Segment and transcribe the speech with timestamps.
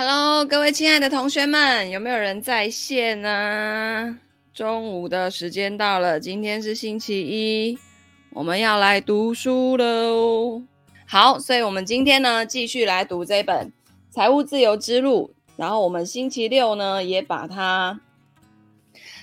[0.00, 4.16] Hello，各位亲爱的同学们，有没有人在线呢？
[4.54, 7.76] 中午的时间到了，今天是星期一，
[8.30, 10.62] 我们要来读书喽。
[11.04, 13.66] 好，所以我们今天呢，继续来读这本
[14.08, 17.98] 《财务自由之路》，然后我们星期六呢，也把它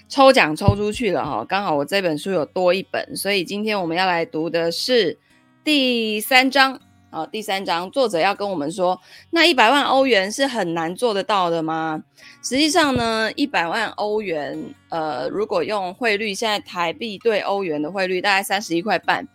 [0.10, 1.46] 抽奖抽出去了哈。
[1.48, 5.18] 刚好我这本书有多一本，所以今天我们要来读的是
[5.64, 6.82] 第三章。
[7.16, 12.04] 好，第三章作者要跟我们说，那一百万欧元是很难做得到的吗？
[12.44, 19.26] 实际上呢，一百万欧元，呃，如果用汇率，现在台币对欧元的汇率大概三十一块半，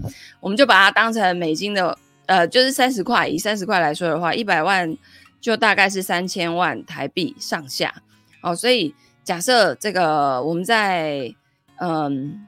[0.41, 4.95] 我们就把它当成美金的，呃，就是三十块，以三十块来说的话，一百万
[5.41, 7.95] 就大概是三千万台币上下。
[8.43, 8.95] 哦，所以
[9.25, 11.35] 假设这个我们在，
[11.79, 12.47] 嗯。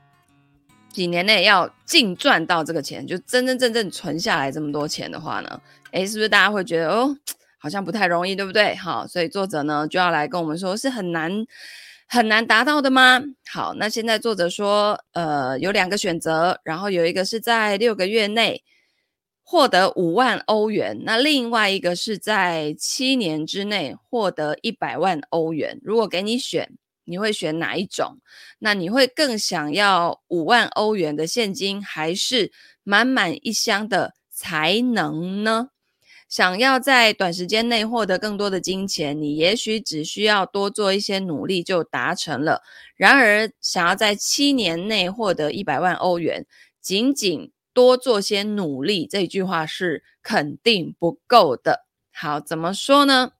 [0.93, 5.61] 几年内要净赚到这个钱，就真真正正存下来这么多钱的话呢，
[5.93, 7.17] 诶，是不是大家会觉得哦，
[7.59, 8.75] 好像不太容易，对不对？
[8.77, 11.47] 好，所以作者呢就要来跟我们说，是很难
[12.07, 13.23] 很难达到的吗？
[13.51, 18.63] 好，那现在作者说，呃，有两个选择，然后有一个是在六个月内
[19.43, 25.81] 获得五万欧元，那另外一个是在七年之内获得一百万欧元。
[25.83, 26.71] 如果给你选。
[27.05, 28.19] 你会选哪一种？
[28.59, 35.71] 那你会更想要五万欧元的现金，还是满满一箱的才能呢？
[36.29, 42.63] 想要在短时间内获得更多的金钱，你也许只需要多做一些努力就达成了。
[42.97, 46.47] 然而，想要在七年内获得一百万欧元，
[46.81, 51.85] 仅仅多做些努力，这句话是肯定不够的。
[52.11, 53.33] 好，怎么说呢？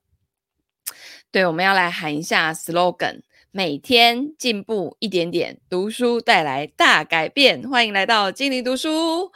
[1.31, 3.21] 对，我们要来喊一下 slogan。
[3.55, 7.69] 每天进步一点点，读书带来大改变。
[7.69, 9.31] 欢迎来到精灵读书。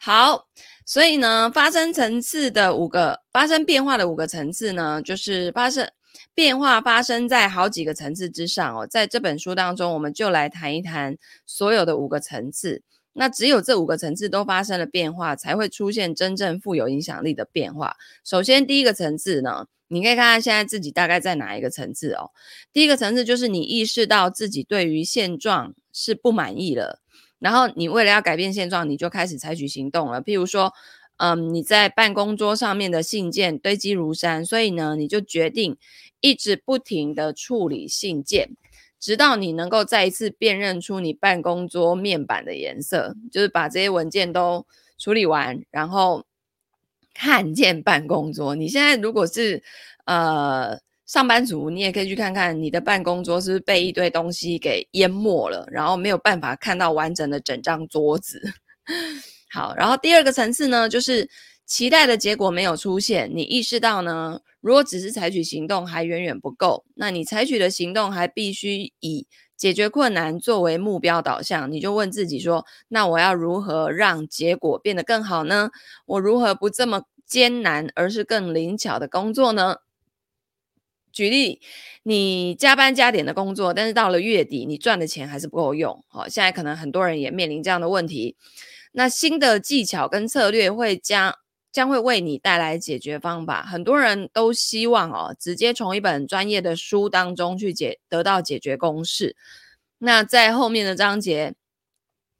[0.00, 0.46] 好，
[0.86, 5.86] 所以呢，发生层次的五个发生变化的五个层次呢，就是发生
[6.32, 8.86] 变化发生在好几个层次之上哦。
[8.86, 12.82] 在这本书当中，我们就来谈一谈所有的五个层次。
[13.12, 17.96] 那只有这五个层次都发生了变化，才会出现真正富有影响力的变化。
[18.24, 19.66] 首先，第一个层次呢。
[19.88, 22.30] 你可以看看现在自己大概在哪一个层次哦。
[22.72, 27.00] 第一个层次就是你意识到自己对于现状是不满意了，
[27.38, 30.22] 然后你为了要改变现状，你就开始采取行动了。
[30.22, 30.72] 譬如说，
[31.16, 35.76] 嗯，你在办公桌上面的信件堆积如山，所以呢，你就决定
[36.20, 38.50] 一直不停地处理信件，
[39.00, 44.66] 直到你能够再一次辨认出你办公桌面板的颜色，就是把这些文件都
[44.98, 46.27] 处理完，然后。
[47.20, 49.60] 看见办公桌，你现在如果是
[50.04, 58.40] 呃上班族，你也可以去看看你的办公桌是不是被一堆东西给淹没了，然后没有办法看到完整的整张桌子。
[59.50, 61.28] 好，然后第二个层次呢，就是
[61.66, 69.26] 期待的结果没有出现，你意识到呢，如果只是采取行动还远远不够，那你采取的行动还必须以
[69.58, 75.70] 解决困难作为目标导向，你就问自己说：那我要如何让结果变得更好呢？
[76.06, 79.78] 我如何不这么艰难，而是更灵巧的工作呢？
[81.12, 81.60] 举例，
[82.04, 86.04] 你加班加点的工作，但是到了月底，你赚的钱还是不够用。
[86.08, 88.36] 好，现在可能很多人也面临这样的问题。
[88.92, 91.34] 那新的技巧跟策略会将。
[91.78, 93.62] 将会为你带来解决方法。
[93.62, 99.36] 很多人都希望哦，直接从一本专业的书当中去解得到解决公式。
[99.98, 101.54] 那在后面的章节，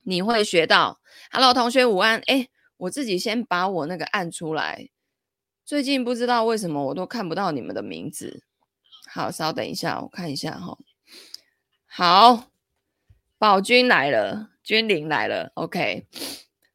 [0.02, 0.98] 你会学到。
[1.30, 2.18] Hello，同学午安。
[2.26, 4.88] 诶，我自己先把我那个按出来。
[5.64, 8.42] 最近不知道为什么我都看不到你们的名字。
[9.06, 10.76] 好，稍等一下，我看一下哈、
[11.86, 12.48] 好，
[13.38, 15.52] 宝君来了，君临来了。
[15.54, 16.08] OK。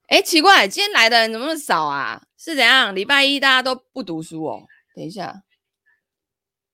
[0.07, 2.22] 诶，奇怪，今天来的人怎么那么少啊？
[2.44, 2.94] 是怎样？
[2.94, 4.68] 礼拜一大家都不读书哦。
[4.94, 5.44] 等一下，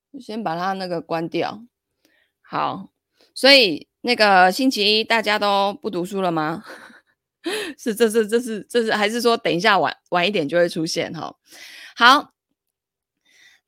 [0.09, 1.63] 我先把它那个关掉。
[2.41, 2.89] 好，
[3.35, 6.63] 所以那个星期一大家都不读书了吗？
[7.77, 11.35] 是，这是，这是，这是，还是说等一下晚晚一点就会出现哈？
[11.95, 12.33] 好。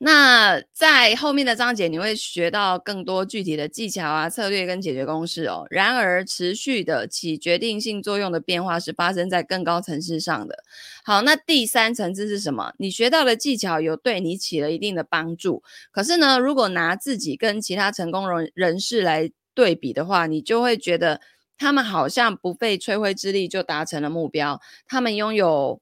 [0.03, 5.67] 那在后面的章节，你会学到更多具体的技巧啊、策略跟解决公式哦。
[5.69, 10.63] 然而，持续的起决定性作用的变化是发生在更高层次上的。
[11.05, 12.73] 好，那第三层次是什么？
[12.79, 15.61] 你学到的技巧有对你起了一定的帮助。
[15.91, 21.21] 可是呢，如果拿自己跟其他成功人人士来对比的话，你就会觉得
[21.59, 24.59] 他们好像不费吹灰之力就达成了目标。
[24.87, 25.79] 他们拥有。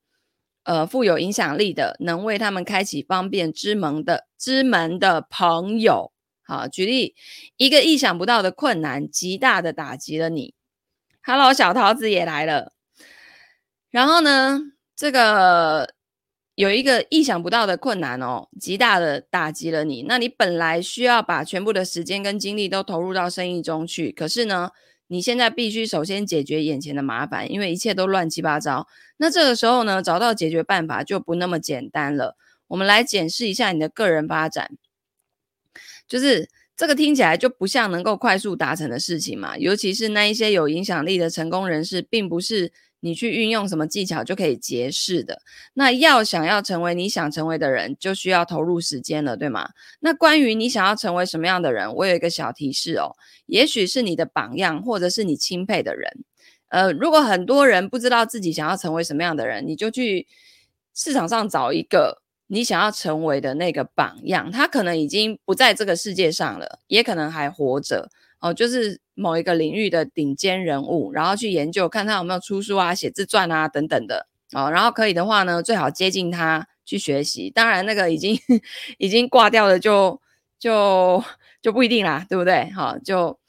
[0.70, 6.12] 呃，富有影响力的，能为他们开启方便之门的之门的朋友。
[6.44, 7.16] 好，举例，
[7.58, 10.54] 一个意想不到的困难，极大的打击了你。
[11.24, 12.74] Hello，小桃子也来了。
[13.90, 14.60] 然后呢，
[14.96, 15.96] 这个
[16.54, 20.06] 有一个意想不到的困难哦，极大的打击了你。
[20.08, 24.70] 那你本来需要把全部的时间跟精力都投入到生意中去，可是呢，
[25.10, 28.88] 你现在必须首先解决眼前的麻烦，因为一切都乱七八糟。
[29.18, 32.38] 那这个时候呢，找到解决办法就不那么简单了。
[32.68, 34.78] 我们来检视一下你的个人发展，
[36.08, 36.48] 就是
[36.78, 42.72] 这个听起来就不像能够快速达成的事情嘛，尤其是那一些有影响力的成功人士，并不是。
[43.02, 45.42] 你去运用什么技巧就可以结识的？
[45.74, 49.70] 那要想要成为你想成为的人，就需要投入时间了，对吗？
[50.00, 53.16] 那关于你想要成为什么样的人，我有一个小提示哦，
[53.46, 56.24] 也许是你的榜样，或者是你钦佩的人。
[56.68, 60.28] 呃，如果很多人不知道自己想要成为什么样的人，你就去
[60.94, 68.10] 市场上找一个你想要成为的那个榜样，他可能已经不在这个世界上了，也可能还活着。
[68.40, 74.28] 哦，就是某一个领域的顶尖人物，然后去研究，看他有没有出书啊、写自传啊等等的。
[74.54, 77.52] 哦，然后可以的话呢，最好接近他去学习。
[77.52, 78.40] 当然，那个已经
[78.98, 80.20] 已经挂掉了就，
[80.58, 81.24] 就
[81.62, 82.72] 就不一定啦，对不对？
[82.72, 83.40] 好，就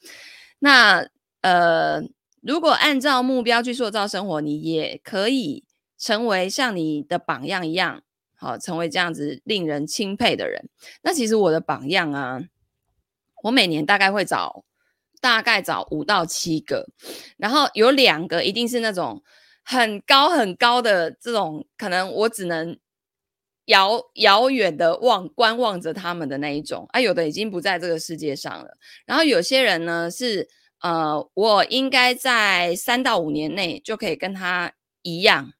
[0.59, 1.07] 那
[1.41, 2.03] 呃，
[2.41, 5.63] 如果按照目标去塑造生活，你也可以
[5.97, 8.03] 成为像你的榜样一样，
[8.35, 10.69] 好，成为这样子令人钦佩的人。
[11.01, 12.41] 那其实我的榜样啊，
[13.41, 14.63] 我每年大概会找。
[15.21, 16.85] 大概找五到七个，
[17.37, 19.23] 然后有两个一定是那种
[19.63, 22.77] 很高很高的这种，可能我只能
[23.65, 28.75] 遥遥远的望观望着他们的那一种啊，有的已经不在这个世界上了。
[29.05, 34.73] 然后有些人呢是呃，我应该在三到五年内就可以跟他
[35.03, 35.53] 一样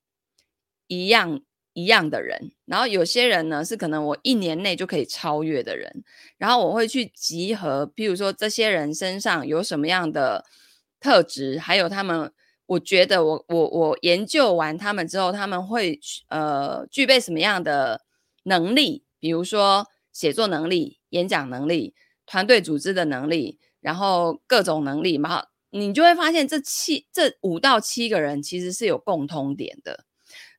[0.88, 1.42] 一样。
[1.74, 6.04] 一样的人，然后有些人呢是可能我一年内就可以超越的人，
[6.38, 10.46] 然后我会去集合，譬如说这些人身上有什么样的
[11.00, 12.32] 特质，还有他们，
[12.66, 18.02] 我觉得我我我研究完他们之后，他们会呃具备什么样的
[18.44, 21.94] 能力，比如说写作能力、演讲能力、
[22.26, 30.06] 团队组织的能力，然后各种能力嘛，你就会发现这七这五到七个人其实是有共通点的。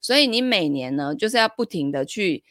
[0.02, 2.42] 所以你每年呢，就是要不停的去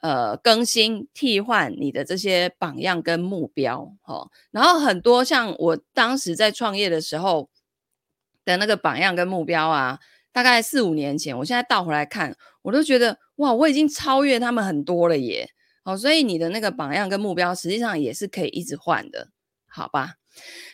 [0.00, 7.48] 呃更新、替换你的这些榜样跟目标，哦，然后很多像我当时在创业的时候
[8.44, 10.00] 的那个榜样跟目标啊，
[10.32, 15.48] 大概四五年前，我现在倒回来看，我都觉得哇，我已经超越他们很多了耶。
[15.84, 19.28] 哦，所以你的那个榜样跟目标，实际上也是可以一直换的，
[19.68, 20.16] 好吧？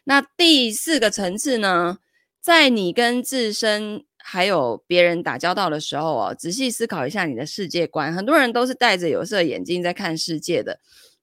[0.04, 1.98] 那第四个层次呢，
[2.40, 4.06] 在你跟自身。
[4.24, 8.12] 还有别人打交道的时候哦，仔细思考一下你的世界观。
[8.14, 10.78] 很多人都是戴着有色眼镜在看世界的，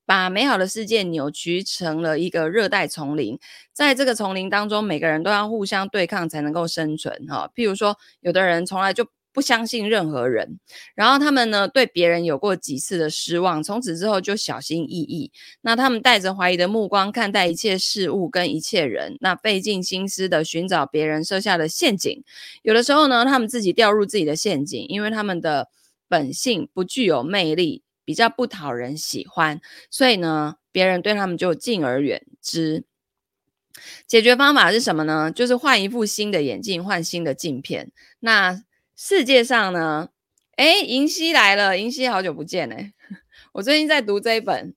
[0.05, 3.39] 把美好的世界扭曲成了一个热带丛林。
[3.73, 7.49] 在这个丛林当中，每个人都要互相对抗才能够生存哈。
[7.55, 10.59] 譬如说，有的人从来就不相信任何人，
[10.95, 15.31] 然后他们呢，对别人有过几次的失望，从此之后就小心翼翼。
[15.61, 22.23] 那他们带着怀疑的目光看待一切事物跟一切人，那费尽心思的寻找别人设下的陷阱。
[22.63, 25.69] 有的时候呢，他们自己掉入自己的陷阱，因为他们的
[26.07, 29.61] 本性不具有魅力，比较不讨人喜欢，
[29.91, 32.83] 所以呢，别人对他们就敬而远之。
[34.07, 35.31] 解决方法是什么呢？
[35.31, 37.91] 就是换一副新的眼镜，换新的镜片。
[38.19, 38.63] 那
[39.01, 40.09] 世界上呢？
[40.57, 42.91] 诶，银溪来了，银溪好久不见哎！
[43.53, 44.75] 我最近在读这一本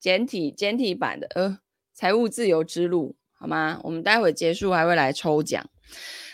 [0.00, 1.48] 简体简体版的呃
[1.94, 3.78] 《财务自由之路》，好吗？
[3.84, 5.64] 我们待会结束还会来抽奖。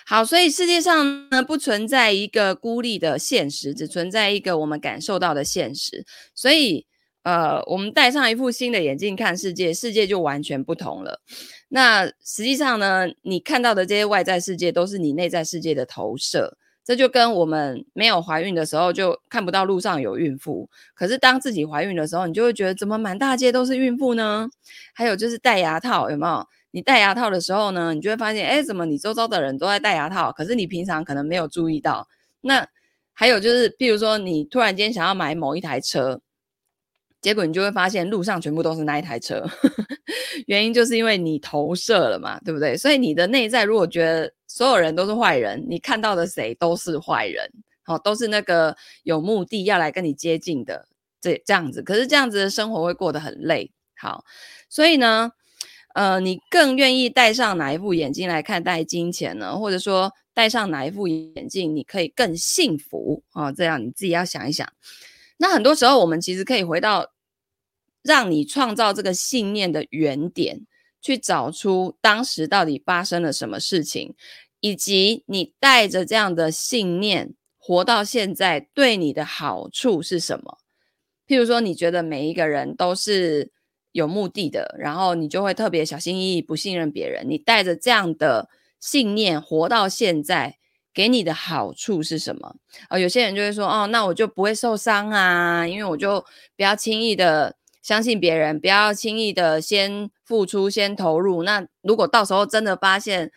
[0.06, 6.06] 好，所以世界上呢，不存在一个孤立的现实，只存在一个我们感受到的现实。
[6.34, 6.86] 所以
[7.24, 11.20] 呃，我们戴上一副新的眼镜看世界，世界就完全不同了。
[11.68, 16.56] 那实际上呢，你看到的这些外在世界，都是你内在世界的投射。
[16.88, 24.48] 这就跟我们没有怀孕的时候就看不到路上有孕妇，可是当自己怀孕的时候，你就会觉得怎么满大街都是孕妇呢？
[24.94, 26.48] 还有就是戴牙套，有没有？
[26.70, 32.08] 你戴牙套的时候呢，你就会发现，哎，怎么你周遭的人都在戴牙套，可是你平常可能没有注意到。
[32.40, 32.66] 那
[33.12, 36.22] 还有就是，譬如说你突然间想要买某一台车。
[37.20, 39.44] 结果你就会发现路上全部都是那一台车，
[40.46, 42.76] 原因就是因为你投射了嘛，对不对？
[42.76, 47.48] 所以你的内在如果觉得所有人都是坏人，你看到的谁都是坏人，
[47.84, 50.88] 好，都是那个有目的要来跟你接近的，
[51.20, 51.82] 这这样子。
[51.82, 54.24] 可是这样子的生活会过得很累，好，
[54.68, 55.30] 所以呢，
[55.94, 59.56] 呃，你更愿意戴上哪一副眼镜来看待金钱呢？
[59.58, 63.52] 或者说戴上哪一副眼镜你可以更幸福啊？
[63.52, 64.66] 这样你自己要想一想。
[65.36, 67.12] 那很多时候，我们其实可以回到
[68.02, 70.66] 让你创造这个信念的原点，
[71.00, 74.14] 去找出当时到底发生了什么事情，
[74.60, 80.58] 以及你带着这样的信念活到现在对你的好处是什么？
[81.26, 83.52] 譬如说，你觉得每一个人都是
[83.92, 87.28] 有目的的，然后你就会特别小心翼翼，不信任别人。
[87.28, 88.48] 你带着这样的
[88.80, 90.56] 信念活到现在，
[90.94, 92.56] 给你的好处是什么？
[92.88, 96.24] 呃，有些人就会说，哦，那我就不会受伤啊，因为我就
[96.56, 97.57] 不要轻易的
[97.88, 101.42] 相信别人，不要轻易的先付出、先投入。
[101.42, 103.32] 那如果到时候真的发现，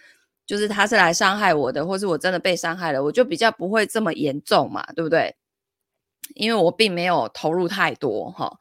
[0.45, 5.37] 就是他是来伤害我的，或是我真的被伤害了，我就比较不会这么严重嘛，对不对？
[6.35, 8.57] 因为我并没有投入太多哈。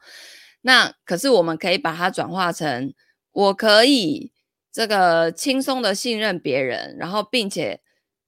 [0.61, 2.93] 那可是我们可以把它转化成，
[3.33, 4.31] 我可以
[4.71, 7.81] 这个轻松的信任别人，然后并且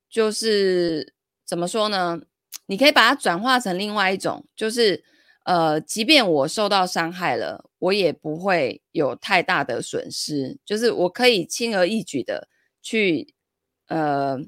[0.10, 1.14] 就是
[1.46, 2.20] 怎么说呢？
[2.66, 5.06] 你可以把它转化成另外一种，就是
[5.44, 12.48] 呃，即便我受到伤害了，我也不会有太大的损失，就是我可以轻而易举的
[12.82, 13.34] 去。
[13.88, 14.40] 呃，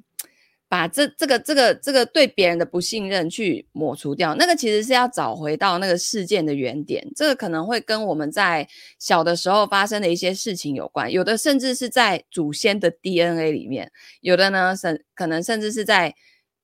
[0.68, 7.06] 把这这个这个这个对别人的不信任去抹除掉，那个其实是要找回到那个事件的原点。
[7.16, 16.16] 这个可能会跟我们在小的时候发生的一些事情有关，有的甚至是在祖先的 DNA 里面，有的呢，甚可能甚至是在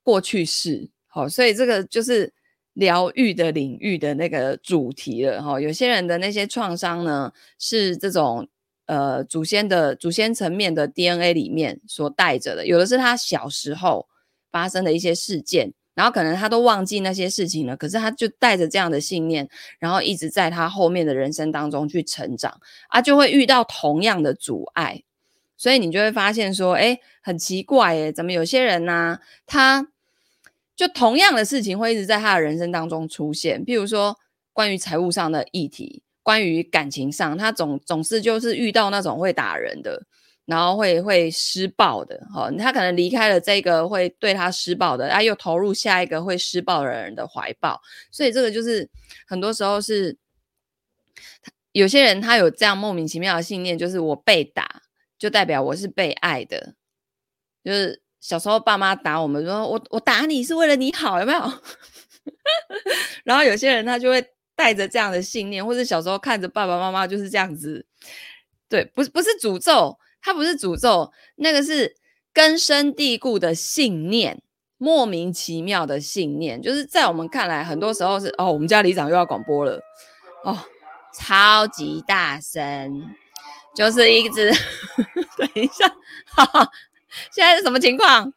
[0.01, 0.89] 过去式。
[1.05, 2.33] 好，所以这个就是
[2.73, 5.41] 疗愈的领域的那个主题了。
[5.41, 8.47] 哈，有些人的那些创伤呢，是这种。
[8.87, 14.05] 呃，祖先的祖先层面的 DNA 里面所带着的，有的是他小时候
[14.51, 19.47] 发生的一些事件，然后可能他都忘记那些事情了，可是他就带着这样的信念，
[19.79, 22.59] 然后一直在他后面的人生当中去成长，
[22.89, 25.03] 啊，就会遇到同样的阻碍，
[25.55, 29.87] 所以你就会发现说，诶，很奇怪，诶，怎么有些人呢、他
[30.75, 34.17] 就同样的事情会一直在他的人生当中出现，譬如说
[34.53, 36.03] 关于财务上的议题。
[36.23, 40.05] 关于感情上，他总总是就是遇到那种会打人的，
[40.45, 48.87] 然后会会施暴的，哈、哦，他可能离开了这个会对他施暴的，啊，又投入下一个会施暴的人的怀抱，所以这个就是
[49.25, 50.15] 很多时候是，
[51.71, 54.83] 有些人他有这样莫名其妙的信念，就是我被打
[55.17, 56.75] 就代表我是被爱的，
[57.63, 61.39] 就是小时候爸妈打我们说我我打你是为了你好，有没有？
[63.25, 64.25] 然后有些人他就会。
[64.53, 67.83] 带着这样的信念，或者小时候看着爸爸妈妈就是这样子，
[68.69, 71.95] 对，不是不是诅咒，他不是诅咒，那个是
[72.31, 74.39] 根深蒂固的信念，
[74.77, 79.81] 莫名其妙的信念，就是在我们看来，很多时候是哦，我们家里长又要广播了，
[80.43, 80.55] 哦，
[81.17, 83.03] 超级大声，
[83.75, 84.51] 就是一直，
[85.37, 85.87] 等一下，
[86.27, 86.69] 哈哈，
[87.31, 88.31] 现在是什么情况？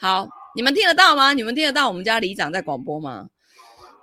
[0.00, 1.32] 好，你们听得到吗？
[1.32, 3.28] 你们听得到我们家里长在广播吗？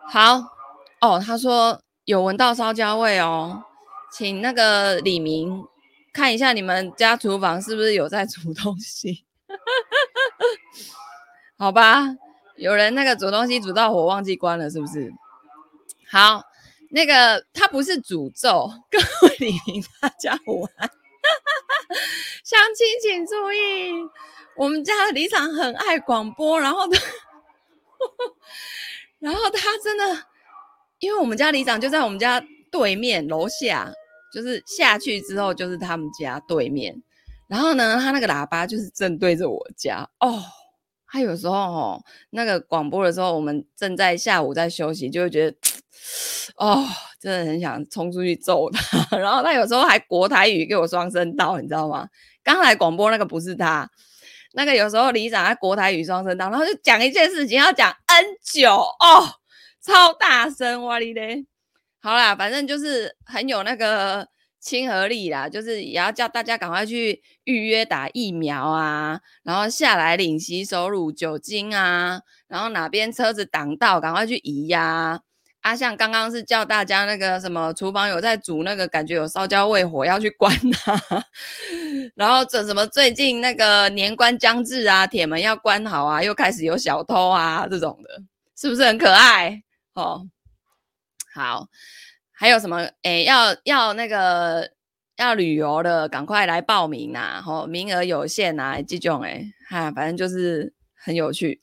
[0.07, 0.57] 好。
[1.01, 3.63] 哦，他说有闻到烧焦味哦，
[4.11, 5.63] 请那个李明
[6.11, 9.23] 看一下你们家厨房是不是有在煮东西？
[11.57, 12.03] 好吧，
[12.57, 15.09] 有人那个煮东西煮到火忘记关了，是不是？
[16.11, 16.43] 好，
[16.89, 20.91] 那个他不是诅咒， 各位李明大家午安，
[22.45, 23.91] 乡亲请注意，
[24.55, 27.01] 我们家的里长很爱广播，然后他，
[29.19, 30.25] 然后他真的。
[30.99, 33.89] 因为我们家李长就在我们家对面楼下，
[34.33, 37.01] 就是下去之后就是他们家对面。
[37.47, 40.43] 然后呢，他那个喇叭就是正对着我家哦。
[41.07, 45.57] 他有时候哦，那个广播的时候，我们正在下午在休息，就会觉得
[46.55, 46.85] 哦，
[47.19, 49.17] 真的很想冲出去揍他。
[49.17, 52.07] 然后他有时候还国台语给我双声道，你知道吗？
[52.43, 53.89] 刚才广播那个不是他，
[54.53, 59.35] 那个有时候里长在国台语双声道，然后就讲一件事情要讲 N 久哦。
[59.81, 61.45] 超大声哇哩嘞！
[62.01, 64.27] 好啦，反正就是很有那个
[64.59, 75.19] 亲和力啦，就是也要叫大家赶快去预约打疫苗啊，然后下来领洗手乳、酒精啊，然后哪边车子挡道，赶快去移呀、啊。
[75.61, 81.25] 啊，像刚刚是叫大家那个什么厨房有在煮那个，感觉有烧焦味，火要去关它。
[82.15, 88.21] 然后这什么最近那个年关将至啊，铁门要关好啊，又开始有小偷啊这种的，
[88.55, 89.61] 是不是很可爱？
[89.93, 90.25] 哦，
[91.33, 91.67] 好，
[92.31, 92.89] 还有什么？
[93.03, 94.71] 诶，要要那个
[95.17, 97.41] 要旅游的，赶快来报名呐！
[97.43, 101.61] 吼，名额有限呐，这种诶，哈，反正就是很有趣。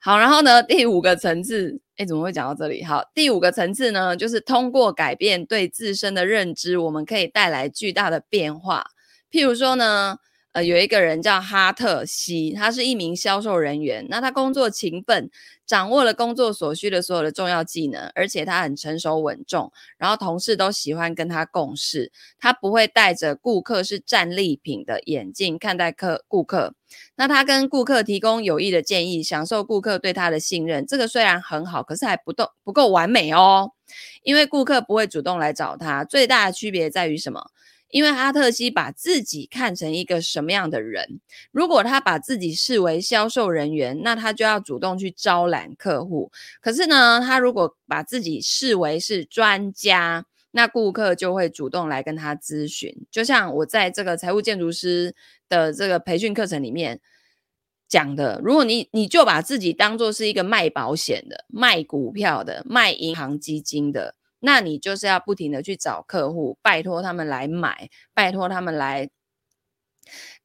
[0.00, 2.84] 好，然后呢，第五个层次，哎，怎么会讲到这里？
[2.84, 8.86] 好，第五个层次呢，就是通过改变对自身的认知，我们可以带来巨大的变化。
[9.30, 10.18] 譬如说呢，
[10.56, 14.06] 呃，有一个人叫哈特西，他是一名销售人员。
[14.08, 15.28] 那他工作勤奋，
[15.66, 22.10] 掌握了工作所需的所有的重要技能，而且他很成熟稳重，然后同事都喜欢跟他共事。
[22.38, 26.72] 他不会戴着顾客是战利品的眼镜看待客顾客。
[27.16, 30.86] 那他跟顾客提供有益的建议，享受顾客对他的信任。
[30.86, 33.72] 这个虽然很好，可是还不够不够完美哦，
[34.22, 36.02] 因为顾客不会主动来找他。
[36.02, 37.50] 最大的区别在于什么？
[37.90, 41.20] 因为哈特西把自己看成一个什么样的人？
[41.52, 46.30] 如果他把自己视为销售人员，那他就要主动去招揽客户。
[46.60, 53.06] 可是呢，他如果把自己视为是专家，那顾客就会主动来跟他咨询。
[53.10, 55.14] 就像我在这个财务建筑师
[55.48, 57.00] 的这个培训课程里面
[57.88, 64.16] 讲的，如果你你就把自己当做是一个卖保险的、卖股票的、卖银行基金的。
[64.40, 69.08] 那你就是要不停的去找客户，拜托他们来买，拜托他们来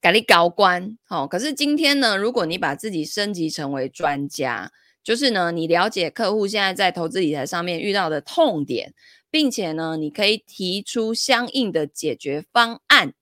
[0.02, 0.98] 给你高官。
[1.10, 4.72] 哦，可是今天呢，如果你把自己升级成为专家，
[5.04, 8.94] 就是呢，你了解客户现在在投资理财上面遇到的痛点，
[9.30, 13.14] 并且呢，你可以提出相应的解决方案。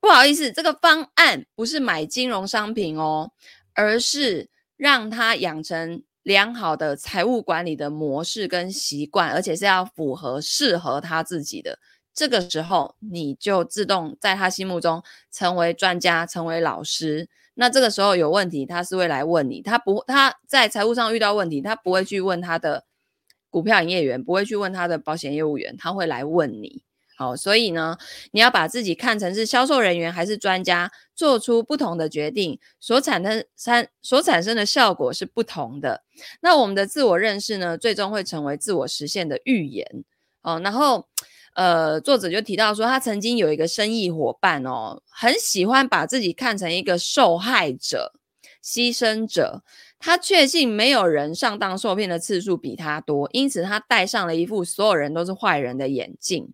[0.00, 3.32] 不好意思，这个方案不是买金融商品哦，
[3.74, 6.02] 而是让他养成。
[6.24, 11.78] 良好的财务管理的模式跟习惯，而且是要符合适合他自己的。
[12.12, 17.28] 这个时候，你就自动在他心目中成为专家，成为老师。
[17.54, 19.60] 那这个时候有问题，他是会来问你。
[19.60, 22.84] 他不，他在财务上遇到问题，他不会去问他的
[23.50, 26.82] 股票营业员，不会去问他的保险业务员，他会来问你。
[27.16, 27.96] 好，所以呢，
[28.32, 36.02] 你要把自己看成是销售人员还是专家，做出不同的决定，所产生产所产生的效果是不同的。
[36.40, 40.04] 那我们的自我认识呢，最终会成为自我实现的预言。
[40.42, 41.06] 哦，然后
[41.54, 48.12] 呃，作者就提到说，他曾经有一个生意伙伴哦，很喜欢把自己看成一个受害者、
[48.62, 49.62] 牺牲者。
[50.00, 56.52] 他确信没有人上当受骗的次数比他多，因此他戴上了一副所有人都是坏人的眼镜。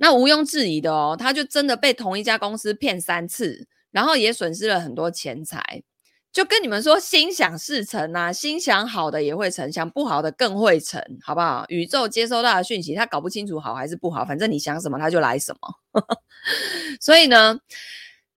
[0.00, 5.82] 那毋庸置疑的哦，他就真的被同一家公司骗三次，然后也损失了很多钱财。
[6.30, 11.64] 就跟你们说，心想事成啊，心想好的也会成，想不好的更会成，好不好？
[11.68, 16.02] 宇宙接收到的讯息，他搞不清楚好还是不好，反正你想什么他就来什么。
[17.00, 17.58] 所以呢，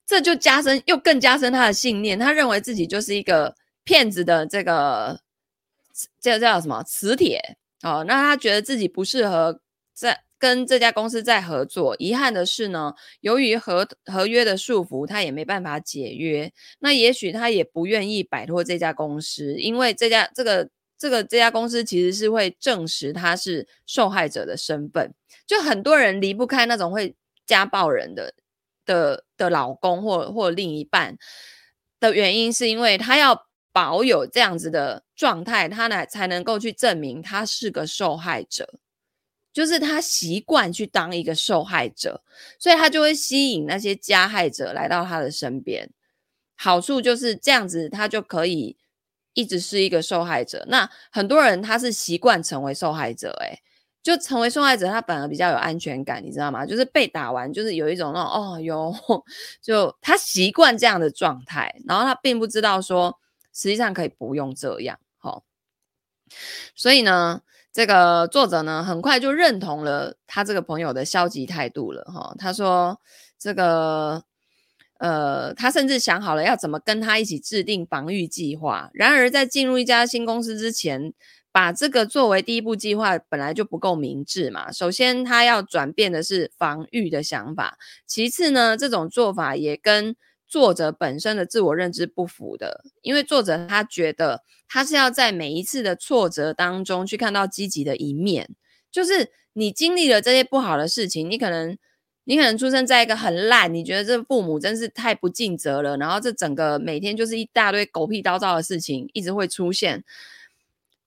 [0.08, 5.20] 这就加深又更加深他的信念，他认为自己就是一个骗子的这个
[6.20, 9.62] 这叫什么磁铁哦，那他觉得自己不适合
[9.94, 10.24] 在。
[10.42, 16.52] 跟这家公司在合作，遗憾的是呢，由于合合约的束缚，他也没办法解约。
[16.80, 25.14] 那也许他也不愿意摆脱这家公司，因为这家这个这个这家公司其实是会证实他是受害者的身份。
[25.46, 28.34] 就很多人离不开那种会家暴人的
[28.84, 31.20] 的的老公或或另一半
[32.00, 38.80] 的原因，是因为他要保有这样子的状态，他呢才能够去证明他是个受害者。
[39.54, 42.24] 就是他习惯去当一个受害者，
[42.58, 45.90] 所以他就会吸引那些加害者来到他的身边。
[46.56, 48.78] 好处就是这样子，他就可以
[49.34, 50.64] 一直是一个受害者。
[50.70, 53.60] 那很多人他是习惯成为受害者，诶，
[54.04, 56.66] 就成为受害者，他反而比较有安全感，你知道吗？
[56.66, 58.94] 就是被打完，就是有一种那种哦哟，
[59.62, 63.20] 就他习惯这样的状态，然后他并不知道说
[63.54, 65.42] 实际上可以不用这样，齁。
[66.76, 67.42] 所以呢。
[67.74, 72.36] 这个作者呢，很快就认同了他这个朋友的消极态度了哈。
[72.38, 73.00] 他说
[73.40, 74.24] ：“这个，
[75.00, 78.90] 呃，他甚至想好了要怎么跟他一起制定防御计划。
[78.94, 81.14] 然而，在进入一家新公司之前，
[81.52, 84.70] 把这个作为第一步计划本来就不够明智嘛。
[84.72, 90.16] 首先，他要转变的是防御的想法；其次呢，这种做法也跟……”
[90.52, 98.50] 作者本身的自我认知不符的，因为作者他觉得他是要在每一次的挫折当中去看到积极的一面，
[98.92, 101.78] 就是你经历了这些不好的事情，你可能
[102.26, 110.04] 你可能出生在一个很烂，你觉得这父母真是太不尽责了，然后这整个每天就是一大堆狗屁倒灶的事情一直会出现，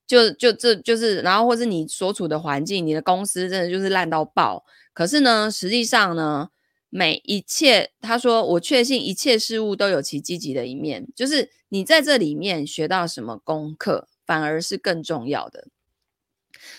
[0.06, 6.48] 就就这就是，然后或是你所处的环境，你的公司真的就是烂到爆，可是呢，实际上呢。
[6.96, 15.66] 每一切，他说：“我确信一切事物都有其积极的一面，就是你在这里面学到什么功课，反而是更重要的。”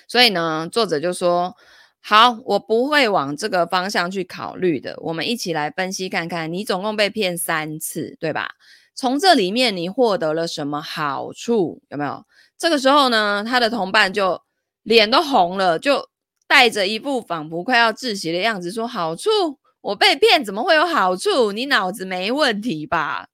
[0.07, 1.57] 所以呢，作者就说
[1.99, 4.95] ：“好，我不会往这个方向去考虑的。
[5.01, 8.51] 我们一起来分析看看，你总共被骗三次，对吧？
[8.95, 11.81] 从这里面你获得了什么好处？
[11.89, 12.25] 有没有？”
[12.57, 14.41] 这个时候呢，他的同伴就
[14.83, 16.07] 脸都红了，就
[16.47, 21.51] 带着一副仿佛快要窒息的样子说：“好处。”我被骗怎么会有好处？
[21.51, 23.27] 你脑子没问题吧？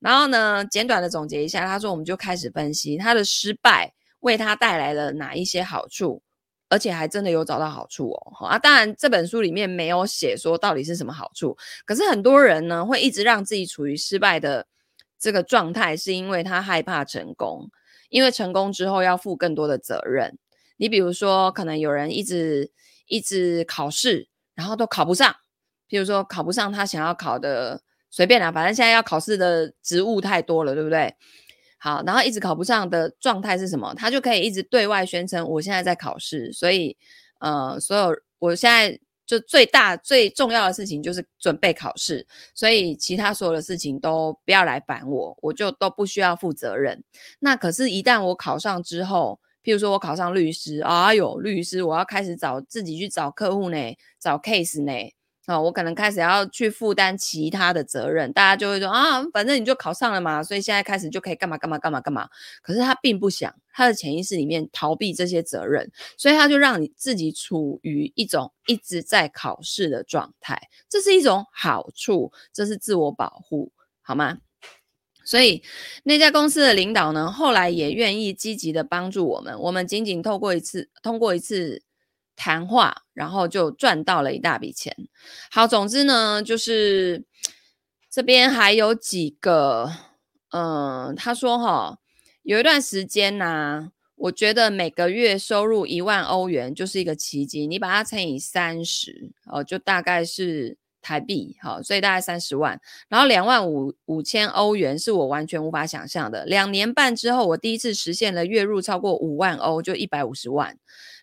[0.00, 6.22] 然后呢，简短的总结一下，他说我们就开始分析他的失败为他带来了哪一些好处，
[6.68, 8.46] 而且还真的有找到好处哦。
[8.48, 14.66] 啊，当然这本书里面没有写说到底是什么好处，可是很多人呢会一直让自己处于失败的
[15.18, 17.70] 这个状态，是因为他害怕成功，
[18.10, 20.36] 因为成功之后要负更多的责任。
[20.76, 22.70] 你比如说，可能有人一直
[23.06, 25.34] 一直考试，然后都考不上。
[25.88, 31.14] 比如说考不上他想要考的，随便啦，反正现在要考试的职务太多了，对不对？
[31.78, 33.94] 好，然后一直考不上的状态是什么？
[33.94, 36.96] 他就可以一直对外宣称我现在在考试，所以
[37.40, 47.04] 呃，所有我现在就最大最重要的事情就是准备考试，所以其他所有的事情都不要来烦我，我就都不需要负责任。
[47.38, 53.76] 那可是，一旦我考上之后，譬如说我考上律师，哎呦，律师我要开始找自己去找客户呢，
[54.18, 54.92] 找 case 呢。
[55.48, 62.28] 啊，我可能开始要去负担其他的责任，大家就会说啊，反正你就考上了嘛，所以现在开始就可以干嘛干嘛干嘛干嘛。
[62.60, 74.36] 可是他并不想，他的潜意识里面逃避这些责任，所以他就让你自己处于一种一直在考试的状态，这是一种好处，这是自我保护，好吗？
[75.24, 75.62] 所以
[76.04, 81.82] 那家公司的领导呢，后来也愿意积极的帮助我们，我们仅仅透过一次，通过一次。
[82.38, 84.96] 谈话，然后就赚到了一大笔钱。
[85.50, 87.24] 好，总之呢，就是
[88.08, 89.92] 这边还有几个，
[90.52, 91.98] 嗯，他说哈，
[92.44, 97.66] 有一段时间呐、我觉得每个月收入一万欧元就是一个奇迹。
[97.66, 102.78] 你把它乘以三十，哦，就大概是台币，好，所以大概三十万。
[103.08, 106.44] 然后两万五五千欧元是我完全无法想象的。
[106.44, 110.76] 两年半之后，我第一次实现了月入超过五万欧，就一百五十万。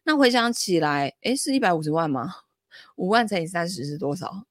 [0.03, 2.33] 那回想起来，诶，是一百五十万吗？
[2.95, 4.45] 五万乘以三十是多少？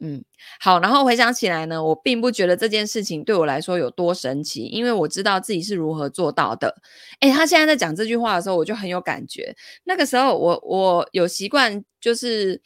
[0.00, 0.24] 嗯，
[0.60, 0.78] 好。
[0.78, 6.76] 然后回想起来呢，我并不觉得这件事情对我来说有多神奇，因为我知道自己是如何做到的。
[7.18, 9.56] 诶，他现在在讲这句话的时候，我就很有感觉。
[9.82, 12.62] 那个时候我，我我有习惯，就是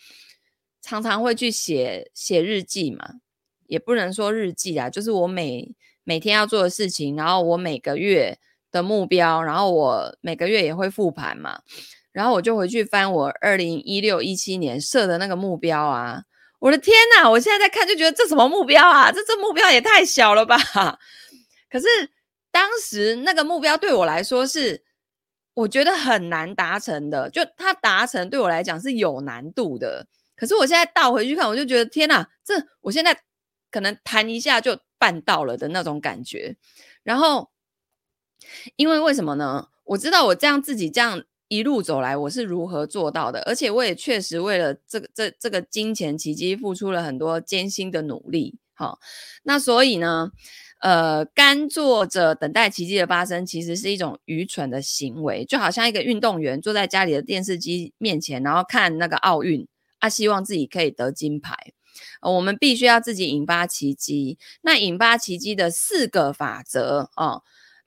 [0.82, 3.14] 常常会去写写日记嘛，
[3.66, 8.38] 也不能说日记啊，就是我每每天要做的事情，然后我每个月。
[8.72, 11.60] 的目标，然后我每个月也会复盘嘛，
[12.10, 16.22] 然后我就回去翻我二零一六一七年设的那个目标啊，
[16.58, 20.56] 我的天呐，我现在在看就觉得这什么目标啊，这这目标也太小了吧？
[21.68, 21.86] 可是
[22.50, 24.82] 当时那个目标对我来说是
[25.52, 30.06] 我觉得很难达成的，就它达成对我来讲是有难度的。
[30.42, 33.16] 可是我现在倒回去看，我就觉得天呐，这我现在
[33.70, 36.56] 可能弹一下就办到了的那种感觉，
[37.04, 37.52] 然后。
[38.74, 39.68] 因为为什么呢？
[39.84, 48.58] 我知道我这样自己这样一路走来，我是如何做到的，而且我也确实为了这个这这个金钱奇迹付出了很多艰辛的努力。
[48.74, 48.98] 好，
[49.44, 50.32] 那所以呢，
[50.80, 59.68] 呃，干坐着等待奇迹的发生，其实是一种愚蠢的行为，就好像一个运动员坐在家里的电视机面前，然后看那个奥运，
[60.02, 61.56] 他，希望自己可以得金牌。
[62.20, 64.38] 我们必须要自己引发奇迹。
[64.60, 67.26] 那引发奇迹的四个法则啊。
[67.26, 67.42] 哦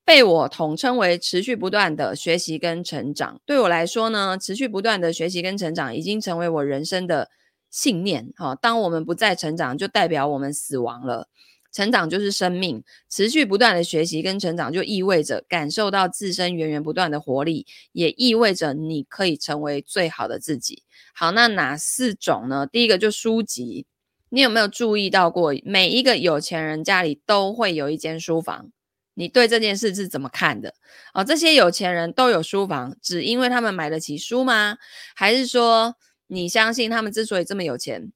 [0.08, 3.42] 被我统称为持续不断的学习跟成长。
[3.44, 7.32] 对我来说呢，持续不断的学习跟成长已经成为我人生的
[7.72, 8.32] 信念。
[8.36, 11.28] 哈，当我们不再成长，就代表我们死亡了。
[11.76, 20.84] 成长就是生命，持续不断的学习跟成长就意味着感受到自身源源不断的活力，也意味着你可以成为最好的自己。
[21.14, 22.66] 好，那哪四种呢？
[22.66, 23.86] 第一个就书籍。
[24.30, 28.72] 你有没有注意到过，每一个有钱人家里都会有一间书房？
[29.14, 30.74] 你对这件事是怎么看的？
[31.14, 34.78] 哦，这些有钱人都有书房，只因为他们买得起书吗？
[35.14, 35.96] 还是说
[36.28, 38.14] 你相信他们之所以这么有钱，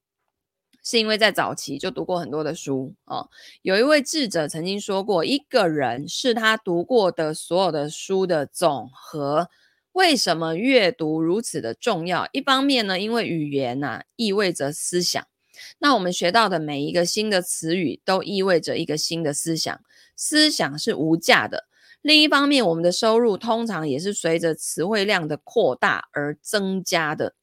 [0.89, 2.95] 是因为在早期就读过很多的书？
[3.05, 3.29] 哦，
[3.61, 9.49] 有一位智者曾经说过，一个人是他读过的所有的书的总和。
[9.91, 12.27] 为什么阅读如此的重要？
[12.31, 15.23] 一方面呢，因为语言呐、意味着思想，
[15.77, 19.79] 那我们学到的每一个新的词语都意味着一个新的思想。
[20.15, 21.65] 思想是无价的。
[22.01, 27.35] 另一方面，我们的收入通常也是随着词汇量的扩大而增加的。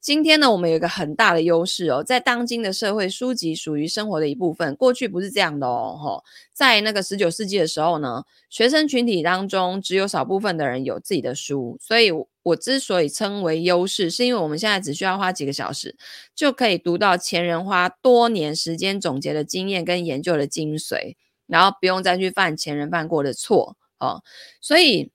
[0.00, 4.74] 今天呢，我们有一个很大的优势哦，在当今的社会，书籍属于生活的一部分。
[4.76, 11.76] 过去不是这样的哦，在那个十九世纪的时候呢，学生群体当中只有少部分的人有自己的书。
[11.80, 12.10] 所以，
[12.42, 15.96] 我之所以称为优势，是因为我们现在只需要花几个小时，
[16.34, 21.16] 就可以读到前人花多年时间总结的经验跟研究的精髓。
[21.48, 24.22] 然后不用再去犯前人犯过的错哦，
[24.60, 25.10] 所以，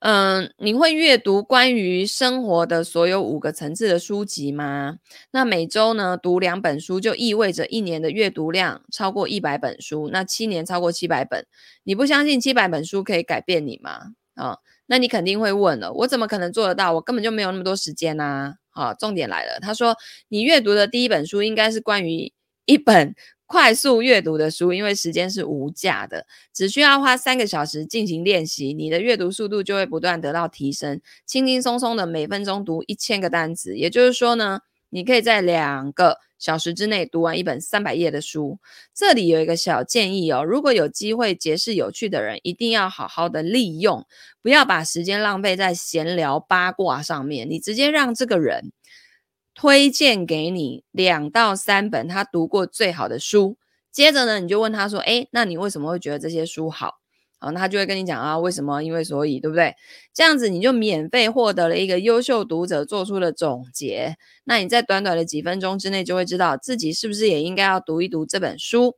[0.00, 4.98] 嗯，你会阅读关于生活的所有五个层次的书籍吗？
[5.30, 11.46] 那每周呢，读两本书就意味着一年的阅读量超过一百本书，那七年超过七百本。
[11.82, 14.12] 你不相信七百本书可以改变你吗？
[14.34, 16.92] 啊，那你肯定会问了，我怎么可能做得到？
[16.92, 18.54] 我根本就没有那么多时间呐！
[18.70, 19.96] 啊，重点来了，他说
[20.28, 22.30] 你阅读的第一本书应该是关于
[22.66, 23.14] 一本。
[23.46, 33.76] 快速阅读的书，因为时间是无价的，只需要花三个小时进行练习，你的阅读速度就会不断得到提升，轻轻松松的每分钟读一千个单词。
[33.76, 38.58] 也就是说呢，你可以在两个小时之内读完一本三百页的书。
[38.92, 44.04] 这里有一个小建议哦，如果有机会结识有趣的人，一定要好好的利用，
[44.42, 48.72] 不要把时间浪费在闲聊八卦上面，你直接让这个人。
[49.56, 53.56] 推荐给你两到三本他读过最好的书，
[53.90, 56.96] 接着呢，你就问他说：“诶，那你为什么会觉得这些书好？”
[57.40, 58.82] 好，那他就会跟你讲啊，为什么？
[58.82, 59.74] 因为所以，对不对？
[60.14, 64.16] 这样子你就免费获得了一个优秀读者做出的总结。
[64.44, 68.96] 那你在短短的几分钟之内就会知道自己是不是也应该要读一读这本书。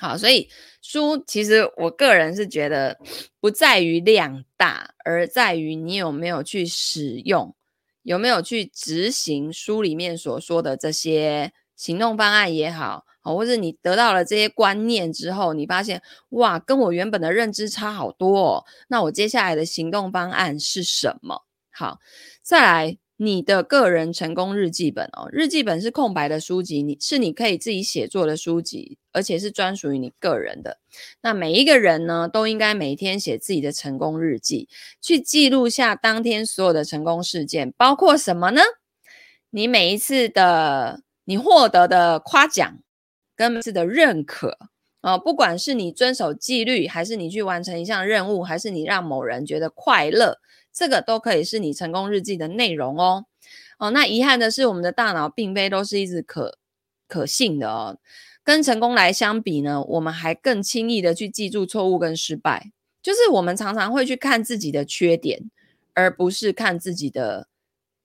[0.00, 0.48] 好，所以
[0.82, 2.98] 书其实我个人是觉得
[3.40, 7.54] 不在于量大，而在于你有没有去使用。
[8.06, 18.64] 有没有去执行书里面所说的这些行动方案也好，或者你得到了这些观念之后，你发现哇，跟我原本的认知差好多哦。
[18.86, 21.42] 那我接下来的行动方案是什么？
[21.70, 21.98] 好，
[22.42, 22.98] 再来。
[23.18, 30.78] 你的个人成功日记本哦，日记本是空白的书籍，你是你可以自己写作的书籍，而且是专属于你个人的。
[31.22, 34.68] 那每一个人呢，都应该每天写自己的成功日记，
[35.00, 38.60] 去记录下当天所有的成功事件，包括什么呢？
[39.48, 42.78] 你每一次的你获得的夸奖，
[43.34, 44.58] 跟每次的认可
[45.00, 50.38] 哦，不管是你遵守纪律，还是你去完成一项任务，还是你让某人觉得快乐。
[50.72, 53.24] 这个都可以是你成功日记的内容哦。
[53.78, 56.58] 哦，那遗憾的是，我们的大脑并非都是一直可
[57.08, 57.98] 可信的哦。
[58.46, 62.70] 跟成功来相比呢，我们还更轻易的去记住错误跟失败。
[63.02, 65.50] 就是我们常常会去看自己的缺点，
[65.92, 67.48] 而不是看自己的，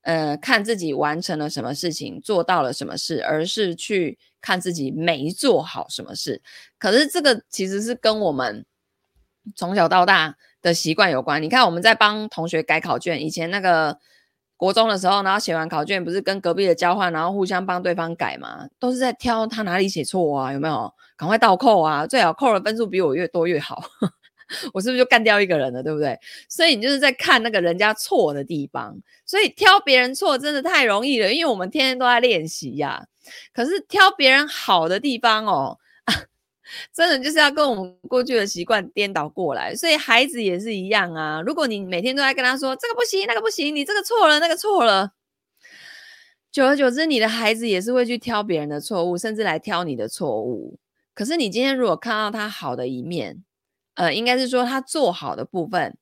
[0.02, 6.42] 呃，看自己完成了什么事情，做到了什么事，而是去看自己没做好什么事。
[6.78, 8.66] 可是这个其实是跟我们
[9.56, 10.36] 从小到大。
[10.62, 13.98] 的习惯有关，你看我们在帮同学改考卷，以前那个
[14.62, 20.94] 国中的时候，然后写完考卷不是跟隔壁的交换，然后互相帮对方改嘛，都是在挑他哪里写错啊，有没有？
[21.16, 23.82] 赶快倒扣啊，最好扣的分数比我越多越好，
[24.72, 26.16] 我是不是就干掉一个人了，对不对？
[26.48, 28.96] 所以你就是在看那个人家错的地方，
[29.26, 33.04] 所以挑别人错真的太容易了，因为我们天天都在练习呀。
[33.52, 35.78] 可是挑别人好的地方哦。
[36.92, 41.40] 真的就是要跟我们过去的习惯颠倒过来，所以孩子也是一样啊。
[41.40, 45.12] 如果你每天都在跟他说这个不行，那个不行，你这个错了，那个错了，
[46.50, 50.78] 久而久之，你的孩子也是会去挑别人的错误，甚至来挑你的错误。
[51.14, 53.42] 可是你今天如果看到他好的一面，
[53.94, 55.96] 呃，应该是说他做好的部分，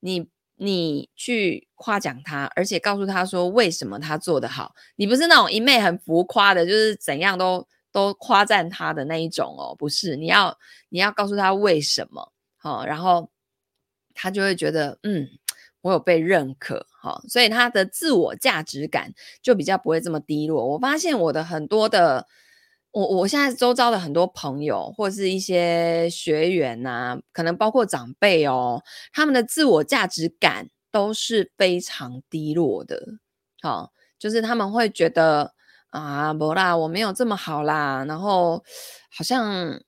[0.00, 7.66] 你你去夸奖他，而且告诉他说为什么他做得好，你不是那种一昧很浮夸的，就是怎样都。
[7.92, 13.30] 都夸赞他的那一种哦，不是，你要你要告诉他为什么，好，然后
[14.14, 15.28] 他就会觉得，嗯，
[15.82, 20.66] 我有被认可，好，所以他的自我价值感就比较不会这么低落。
[20.66, 22.26] 我发现我的很多的，
[22.92, 33.06] 我我现在周遭的很多朋友或是一些学员呐，可能包括长辈哦，他们的自我价值感都是非常低落的，
[33.60, 35.52] 好，就是他们会觉得。
[35.92, 38.64] 啊，不啦，我没有这么好啦，然后
[39.10, 39.78] 好像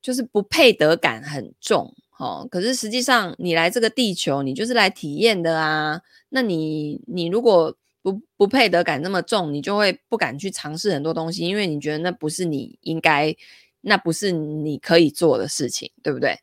[0.00, 6.00] 就是不配得感很重，哦，可是实际上你来这个地球，你就是来体验的啊。
[6.28, 13.34] 那你你如果不不配得感那么重，你就会不敢去尝试很多东西，因为你觉得那不是你应该，
[13.80, 16.38] 那不是你可以做的事情，对不对？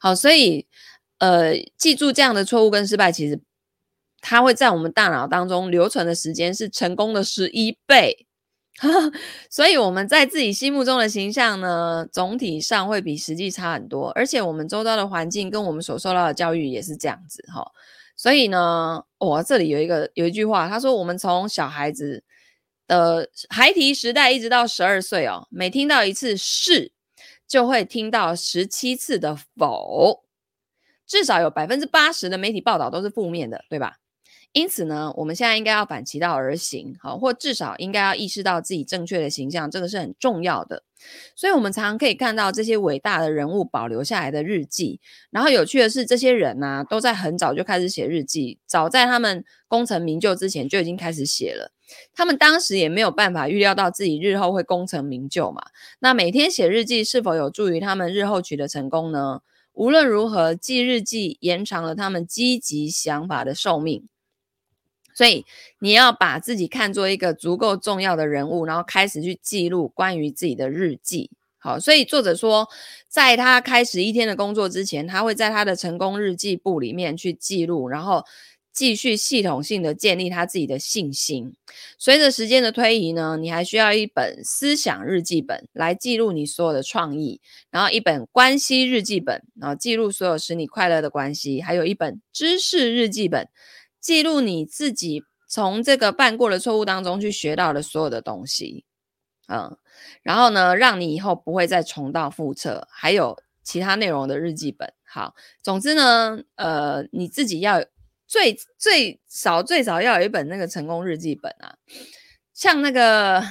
[0.00, 0.64] 好，所以
[1.18, 3.40] 呃，记住这样的错误跟失败，其实
[4.20, 8.24] 它会在我们大脑当中留存的时间是成功的十一倍。
[9.50, 17.70] 所以我们在自己心目中的形象呢，总体上会比实际差很多，而且我们周遭的环境跟我们所受到的教育也是这样子哈。
[18.16, 22.24] 所以呢，我、这里有一个有一句话，他说我们从小孩子
[22.86, 26.92] 的孩提时代一直到十二岁哦，每听到一次是，
[27.46, 30.24] 就会听到十七次的否，
[31.06, 33.96] 至少有百分之八十的媒体报道都是负面的，对吧？
[34.52, 40.82] 因此呢，我们现在应该要反其道而行，好，或至少应该要意识到自己正确的形象，这个是很重要的。
[41.34, 45.00] 所以，我们常常可以看到这些伟大的人物保留下来的日记。
[45.30, 51.72] 然后，有趣的是，这些人呢、都在很早就开始写日记，早在他们功成名就之前就已经开始写了。
[52.14, 55.62] 他们当时也没有办法预料到自己日后会功成名就嘛。
[56.00, 59.40] 那每天写日记是否有助于他们日后取得成功呢？
[59.72, 64.06] 无论如何，记日记延长了他们积极想法的寿命。
[65.14, 65.44] 所以
[65.78, 71.30] 你要把自己看作一个足够重要的人物，然后开始去记录关于自己的日记。
[71.58, 72.68] 好，所以作者说，
[73.06, 78.24] 在他开始一天的工作之前，他会在他的成功日记簿里面去记录，然后
[78.72, 81.54] 继续系统性的建立他自己的信心。
[81.98, 93.46] 随着时间的推移呢，你还需要一本思想日记本来记录你所有的创意，然后一本关系日记本，然后记录所有使你快乐的关系，还有一本知识日记本。
[94.02, 98.84] 记录你自己从这个犯过的错误当中去学到的所有的东西，
[99.48, 99.78] 嗯，
[100.22, 102.88] 然后呢，让你以后不会再重蹈覆辙。
[102.90, 107.84] 还有其他内容的日记本，好，总之呢，呃，你自己要
[108.26, 111.76] 最最少最少要有一本那个成功日记本啊。
[112.52, 113.42] 像那个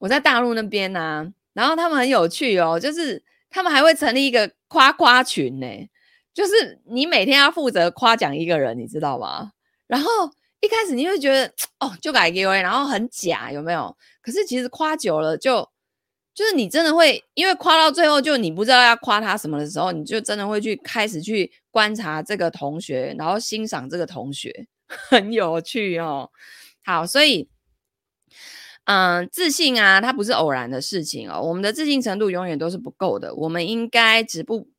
[0.00, 5.66] 我在大陆那边呢、然后他们很有趣哦，就是他们还会成立一个夸夸群呢，
[6.34, 9.52] 就是你每天要负责夸奖一个人，你知道吗？
[9.92, 10.08] 然后
[10.60, 11.46] 一开始你会觉得
[11.80, 13.94] 哦，就改给我，然后很假，有没有？
[14.22, 15.60] 可是其实夸久了就，
[16.34, 26.30] 就就是你真的会，因为夸到最后，就你不知道要夸他什么的时候，你就真的会去开始去观察这个同学，然后欣赏这个同学， 很有趣哦。
[26.82, 27.50] 好，所以
[28.84, 31.42] 嗯，自信啊，它不是偶然的事情哦。
[31.42, 34.71] 我们的自信程度永远都是不够的，我们应该止步。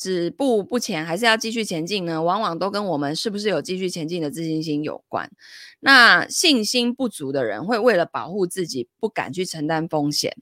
[0.00, 2.22] 止步不前，还是要继续前进呢？
[2.22, 5.30] 往往都跟我们是不是有继续前进的自信心有关。
[5.78, 10.34] 那信心不足的人，会为了保护自己，不敢去承担风险。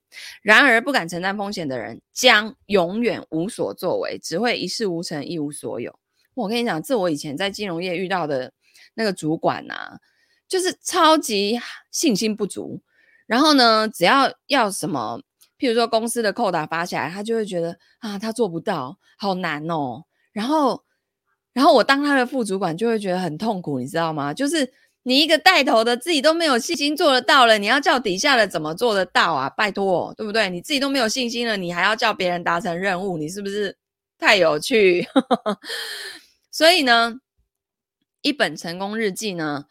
[0.43, 5.99] 然而，不敢承担风险的人，将永远无所作为，只会一事无成，一无所有。
[6.35, 8.53] 我跟你讲，这我以前在金融业遇到的
[8.95, 9.99] 那个主管啊，
[10.47, 11.59] 就是超级
[11.91, 12.81] 信心不足。
[13.27, 15.21] 然后呢，只要要什么。
[15.59, 20.05] 譬如说，公司的扣打发下来，他就会觉得啊，他做不到，好难哦。
[20.33, 20.85] 然后，
[21.53, 24.33] 然后我当他的副主管就会觉得很痛苦，你知道吗？
[24.33, 29.51] 就是你一个带头的，自己都没有信心做得到了，你要叫底下的怎么做得到啊？
[29.51, 30.49] 拜托，对不对？
[30.49, 33.77] 你自己都没有信心了，你还要叫别人达成任务，你是不是
[34.19, 35.07] 太有趣？
[36.53, 37.15] 所以呢，
[38.23, 39.65] 一本成功日记呢，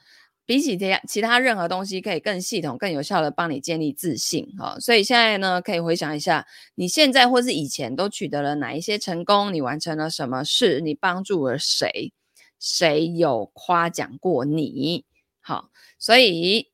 [0.47, 4.79] 比起其他其他任何东西，可以更系统、更有效的帮你建立自信，哈。
[4.79, 9.53] 所以现在呢，可以回想一下，你现在或是以前都取得了哪一些成功？
[9.53, 10.79] 你完成了什么事？
[10.81, 12.11] 你帮助了谁？
[12.59, 15.05] 谁有夸奖过你？
[15.41, 16.69] 好，所以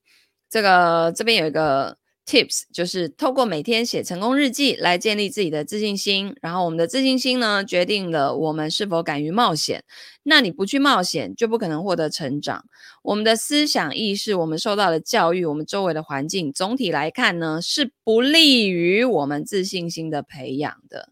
[0.49, 1.97] 这个这边有一个。
[2.25, 9.83] Tips 就是透过每天写成功日记来建立自己的自信心，然后我们的自信心呢，决定了我们是否敢于冒险。
[10.23, 12.63] 那你不去冒险，就不可能获得成长。
[13.03, 21.09] 我们的思想意识、我们受到的教育、我们周围的环境，总体来看呢，是不利于我们自信心的培养的。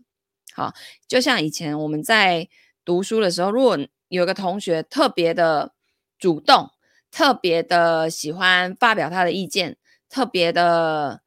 [0.53, 0.73] 好，
[1.09, 2.47] 就像以前我们在
[2.85, 5.73] 读书的时候，如果有个同学特别的
[6.17, 6.69] 主动，
[7.11, 9.75] 特别的喜欢发表他的意见。
[10.11, 11.21] 特别的，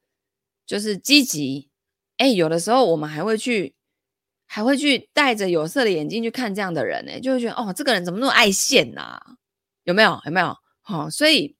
[0.65, 1.69] 就是积极，
[2.17, 3.73] 哎，有的时候我们还会去，
[4.45, 9.25] 还会去戴着有色的眼镜去看这样的人，哎，就会觉得哦，这个人怎么那么爱现呐、啊？
[9.85, 10.21] 有没有？
[10.25, 10.55] 有没有？
[10.81, 11.55] 好、所以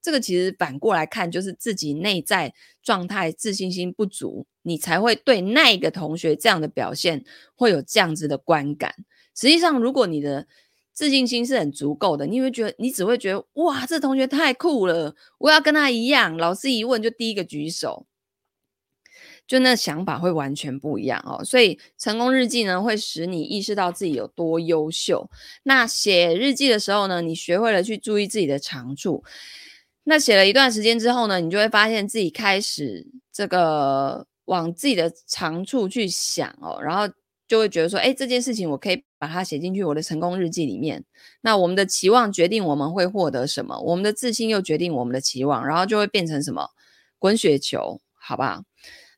[0.00, 7.22] 这个其实反过来看，就是自己内在状态自信心不足，你才会对那个同学这样的表现
[7.54, 8.94] 会有这样子的观感。
[9.34, 10.46] 实际上，如果你的
[11.00, 16.36] 自信心是很足够的，你会觉得，你只会觉得，哇，这同学太酷了，我要跟他一样。
[16.36, 18.06] 老师一问就第一个举手，
[19.46, 21.42] 就那想法会完全不一样哦。
[21.42, 25.26] 所以成功日记呢，会使你意识到自己有多优秀。
[25.62, 29.24] 那写日记的时候呢，你学会了去注意自己的长处。
[30.04, 37.10] 那写了一段时间之后呢，你就会发现自己开始这个往自己的长处去想哦，然后。
[37.50, 41.04] 就会觉得说，哎，这件事情我可以把它写进去我的成功日记里面。
[41.40, 46.70] 那我们的期望决定我们会获得什么，我们的自信又决定我们的期望，然后就会变成什么
[47.18, 48.62] 滚雪球，好不好？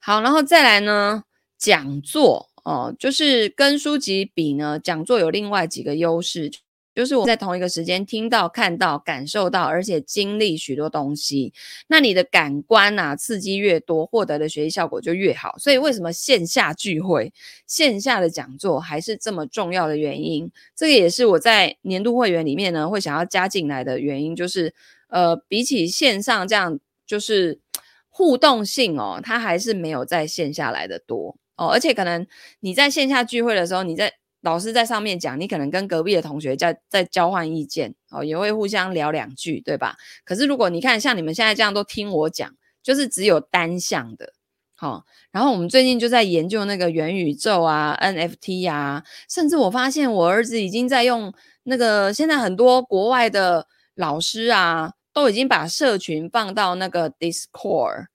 [0.01, 1.25] 好，然后再来呢，
[1.59, 6.51] 讲座哦，就是跟书籍比呢，讲座有另外几个优势，
[6.95, 11.53] 就是我在同一个时间听到、看到、感受到，而且经历许多东西。
[11.89, 15.57] 那你的感官啊，刺激越多，获得的学习效果就越好。
[15.59, 17.33] 所以为什么线下聚会、
[17.67, 20.51] 线下的讲座还是这么重要的原因？
[20.77, 24.75] 这个也是我在年度会员里面呢会想要加进来的原因，就是
[25.09, 27.59] 呃，比起线上这样，就是
[28.09, 31.69] 互动性哦，它还是没有在线下来的多哦。
[31.69, 32.27] 而且可能
[32.61, 34.13] 你在线下聚会的时候，你在
[34.43, 39.97] 老师在上面讲，你可能跟隔壁的同学在在交换意见，哦，也会互相聊两句，对吧？
[40.25, 44.33] 可是如果你看像你们现在这样都听我讲，就是只有单向的，
[44.75, 51.33] 好、然后我们最近就在研究那个元宇宙啊、NFT 啊，甚至我发现我儿子已经在用
[51.63, 58.07] 那个，现在很多国外的老师啊，都已经把社群放到那个 Discord。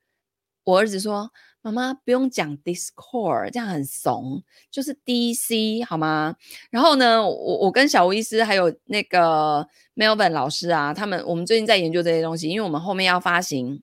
[0.68, 1.32] 我儿子说。
[1.64, 4.42] 妈妈不用讲 Discord，这样很怂，
[4.72, 6.38] 就是 DC 好吗？
[6.70, 13.82] 然后呢，我我跟小吴医师还有那个 Melvin 老师啊，他们我们最近在研究这些东西，因为我们后面要发行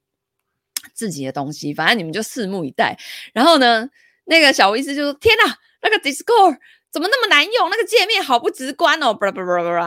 [0.94, 2.96] 自己的东西，反正你们就拭目以待。
[3.34, 3.86] 然后呢，
[4.24, 6.56] 那个小吴医师就说：“天哪，那个 Discord
[6.90, 7.68] 怎么那么难用？
[7.68, 9.14] 那个界面好不直观哦！”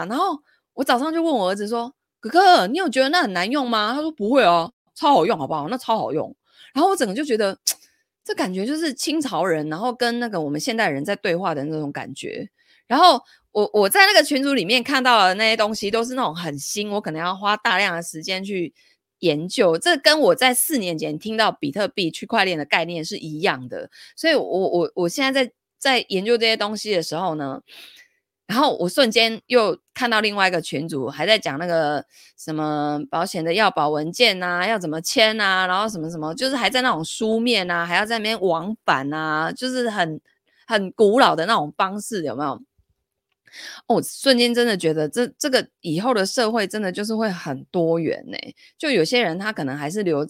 [0.07, 0.39] 然后
[0.73, 5.67] 我早上就问我儿子说：“哥哥，你有觉得那很难用吗？”他说：“不会哦，超好用，好不好？
[5.67, 6.35] 那超好用。”
[6.77, 7.57] 然后我整个就觉得。
[8.27, 12.45] 这感觉就是清朝人，然后跟那个我们现代人在对话的那种感觉。
[12.85, 13.17] 然后
[13.53, 18.73] 我我在那个群组里面看到的那些东西，都是那种很新，我可能要花大量的时间去
[19.19, 19.77] 研究。
[19.77, 23.89] 这跟我在四年前听到比特币、区块链的概念是一样的。
[24.17, 27.61] 所以我我我现在在在研究这些东西的时候呢。
[28.47, 32.03] 然后我瞬间又看到另外一个群组还在讲那个
[32.37, 40.21] 什么保险的要保文件啊，要怎么签啊，然后什么什么，就是还在那种书面啊，还要在那边往返啊，就是很
[40.65, 42.61] 很古老的那种方式，有没有？
[43.87, 48.37] 哦，瞬间真的觉得这这个以后的社会真的就是会很多元呢。
[48.77, 50.25] 就有些人他可能还是留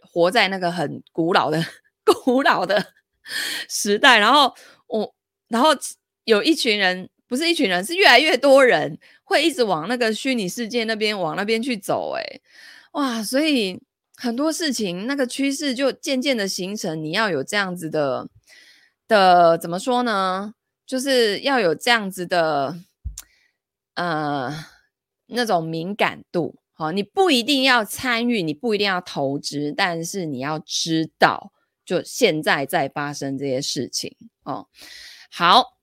[0.00, 1.64] 活在那个很古老的
[2.04, 2.92] 古老的
[3.70, 4.54] 时代，然后
[4.86, 5.14] 我
[5.48, 5.70] 然后。
[6.26, 12.42] 有一群人，不是一群人，是越来越多人会一直往那个虚拟世界那边往那边去走，诶，
[12.92, 13.22] 哇！
[13.22, 13.80] 所以
[14.16, 18.28] 很多事情那个趋势就渐渐的形成，你要有这样子的
[19.06, 20.54] 的怎么说呢？
[20.84, 22.76] 就是要有这样子的
[23.94, 24.52] 呃
[25.26, 31.52] 那种敏感度，好，你不一定要参与，你不一定要投资，但是你要知道，
[31.84, 34.66] 就现在在发生这些事情哦。
[35.30, 35.75] 好。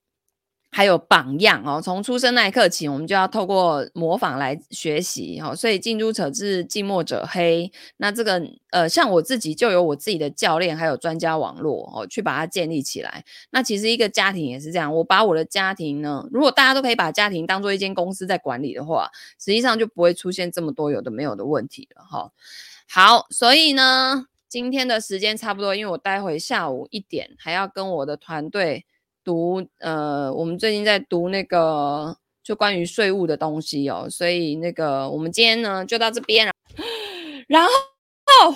[0.76, 5.56] 还有榜样哦，从出生那一刻起，我们就要透过模仿来学习哦。
[5.56, 7.72] 所以近朱者赤，近墨者黑。
[7.98, 13.24] 那这个呃，像我自己就有我自己的教练，还有专家网络哦，去把它建立起来。
[13.52, 22.32] 那其实一个家庭也是这样，我把我的家庭呢，如果大家都可以把家庭当做一间公司在管理的话，实际上就不会出现这么多有的没有的问题了哈。
[22.90, 28.88] 好，所以呢，今天的时间差不多，因为我待会下午一点还要跟我的团队。
[29.24, 36.52] 读呃，我们最近在读那个就关于税务的东西哦，所以那个我们今天呢就到这边，
[37.48, 37.72] 然后，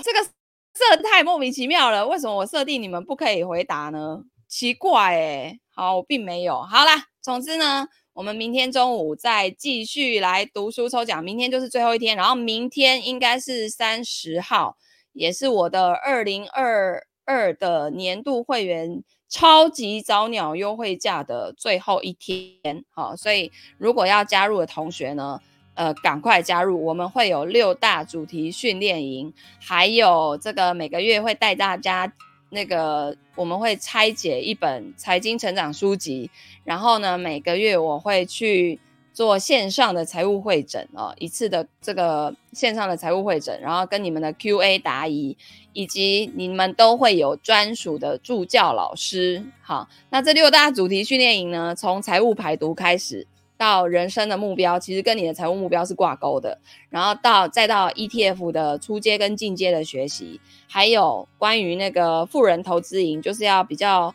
[0.04, 4.24] 这个设太莫名其妙了，为什么我设定你们不可以回答呢？
[4.48, 6.62] 奇怪诶，好，我并没有。
[6.62, 14.76] 好啦，总之呢，我们明天中午再继续来读书抽奖，明天就是最后一天，然后明天应该是三十号，
[15.14, 19.04] 也是我的二零二二的年度会员。
[19.30, 25.42] 超级早鸟优惠价的最后一天，好，所以如果要加入的同学呢，
[25.74, 26.86] 呃，赶快加入。
[26.86, 32.10] 我们会有六大主题训练营，还有这个每个月会带大家
[32.52, 36.32] 那个，我们会拆解一本财经成长书籍，
[36.64, 38.80] 然后呢，每个月我会去。
[39.18, 45.36] 做线上的财务会诊哦，一次的这个线上的财务会诊，然后跟你们的 QA 答疑，
[45.74, 49.44] 以及你们都会有专属的助教老师。
[49.60, 53.26] 好，那这六大主题训练营呢，从财务排毒开始，
[53.58, 56.60] 到人生的目标，其实跟你的财务目标是挂钩的，
[56.92, 64.14] 然后到再到 ETF 的初阶跟进阶的学习，还有关于那个富人投资营，就是要比较。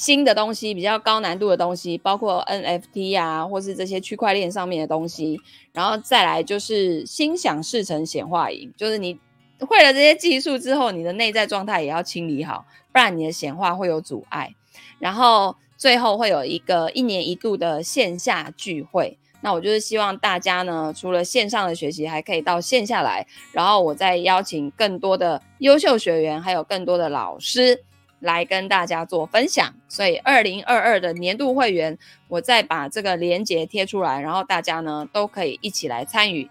[0.00, 5.40] 新的东西，比较高难度的东西，包括 NFT 啊，或是这些区块链上面的东西，
[5.72, 9.18] 然后再来就是心想事成显化营，就是你
[9.58, 14.54] 会了这些技术之后，你的内在状态也要清理好，不然你的显化会有阻碍。
[15.00, 27.82] 然后最后会有一个一年一度的线下聚会，那我就是希望大家呢，除了线上的学习，还可以到线下来，然后我再邀请更多的优秀学员，还有更多的老师。
[28.20, 29.74] 来跟大家做分享。
[29.88, 31.98] 所以二零二二的年度会员，
[32.28, 36.50] 我再把这个链接贴出来，然后大家呢都可以一起来参与。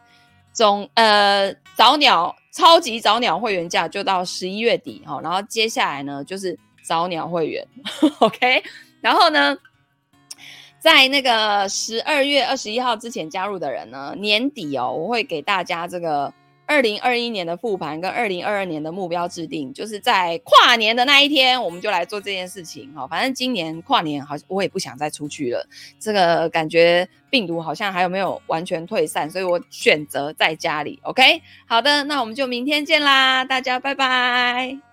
[0.53, 7.67] 总呃早鸟超级早鸟会员价就到十一月底哈，然后接下来呢就是早鸟会员，
[8.19, 8.63] OK，
[9.01, 9.57] 然后呢。
[10.79, 16.31] 在那个十二月二十一号之前加入的人呢，年底哦，我会给大家这个
[16.67, 23.07] 二零二一年的复盘跟二零二二年的目标制定，就是在跨年的那一天，我们就来做这件事情哈。
[23.07, 25.65] 反正今年跨年好像我也不想再出去了，
[25.97, 30.99] 这个感觉病毒好像还有没有完全退散，所以我选择在家里。
[31.03, 34.86] OK，好的，那我们就明天见啦，大家拜拜。